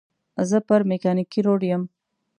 [0.49, 1.83] زه پر مېکانګي روډ یم.